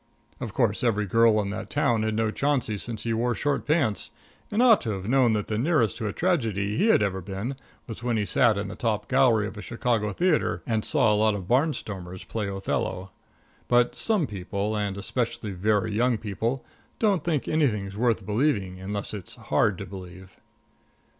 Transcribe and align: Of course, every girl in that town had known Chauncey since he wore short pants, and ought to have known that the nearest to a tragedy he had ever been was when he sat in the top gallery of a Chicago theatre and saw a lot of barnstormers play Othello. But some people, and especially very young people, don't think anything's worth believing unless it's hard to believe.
Of 0.39 0.51
course, 0.55 0.83
every 0.83 1.05
girl 1.05 1.39
in 1.41 1.51
that 1.51 1.69
town 1.69 2.01
had 2.01 2.15
known 2.15 2.33
Chauncey 2.33 2.79
since 2.79 3.03
he 3.03 3.13
wore 3.13 3.35
short 3.35 3.67
pants, 3.67 4.09
and 4.51 4.59
ought 4.59 4.81
to 4.81 4.89
have 4.93 5.07
known 5.07 5.33
that 5.33 5.45
the 5.45 5.59
nearest 5.59 5.95
to 5.97 6.07
a 6.07 6.11
tragedy 6.11 6.75
he 6.75 6.87
had 6.87 7.03
ever 7.03 7.21
been 7.21 7.55
was 7.85 8.01
when 8.01 8.17
he 8.17 8.25
sat 8.25 8.57
in 8.57 8.67
the 8.67 8.75
top 8.75 9.07
gallery 9.07 9.45
of 9.45 9.57
a 9.57 9.61
Chicago 9.61 10.11
theatre 10.11 10.63
and 10.65 10.83
saw 10.83 11.13
a 11.13 11.13
lot 11.15 11.35
of 11.35 11.47
barnstormers 11.47 12.23
play 12.27 12.47
Othello. 12.47 13.11
But 13.67 13.93
some 13.93 14.25
people, 14.25 14.75
and 14.75 14.97
especially 14.97 15.51
very 15.51 15.93
young 15.93 16.17
people, 16.17 16.65
don't 16.97 17.23
think 17.23 17.47
anything's 17.47 17.95
worth 17.95 18.25
believing 18.25 18.79
unless 18.79 19.13
it's 19.13 19.35
hard 19.35 19.77
to 19.77 19.85
believe. 19.85 20.35